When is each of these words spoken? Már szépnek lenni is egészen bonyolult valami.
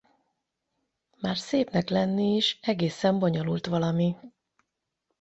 Már 1.21 1.37
szépnek 1.37 1.89
lenni 1.89 2.35
is 2.35 2.59
egészen 2.61 3.19
bonyolult 3.19 3.67
valami. 3.67 4.15